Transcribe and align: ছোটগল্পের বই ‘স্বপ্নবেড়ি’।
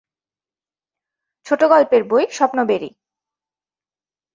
ছোটগল্পের 1.45 2.03
বই 2.03 2.25
‘স্বপ্নবেড়ি’। 2.31 2.89